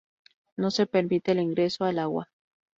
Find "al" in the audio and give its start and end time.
1.83-1.99